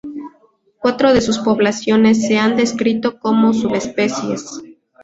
Cuatro 0.79 1.13
de 1.13 1.21
sus 1.21 1.37
poblaciones 1.37 2.25
se 2.25 2.39
han 2.39 2.55
descrito 2.57 3.19
como 3.19 3.53
subespecies. 3.53 4.59